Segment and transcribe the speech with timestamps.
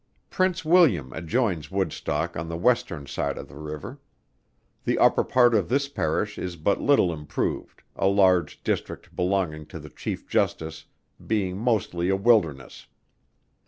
[0.31, 3.99] Prince William adjoins Woodstock on the Western side of the river.
[4.83, 9.77] The upper part of this Parish is but little improved, a large district belonging to
[9.79, 10.85] the Chief Justice
[11.27, 12.87] being mostly a wilderness.